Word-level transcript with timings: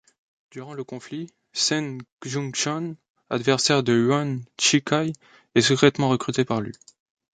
Durant 0.49 0.73
le 0.73 0.83
conflit, 0.83 1.31
Cen 1.53 1.99
Chunxuan, 2.25 2.95
adversaire 3.29 3.83
de 3.83 3.93
Yuan 3.93 4.41
Shikai, 4.59 5.13
est 5.53 5.61
secrètement 5.61 6.09
recruté 6.09 6.43
par 6.43 6.59
Lu. 6.59 6.71